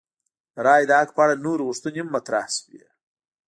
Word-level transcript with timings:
د 0.55 0.57
رایې 0.67 0.85
د 0.89 0.91
حق 0.99 1.09
په 1.17 1.21
اړه 1.25 1.41
نورې 1.45 1.65
غوښتنې 1.67 1.99
هم 2.01 2.09
مطرح 2.15 2.45
شوې. 2.57 2.81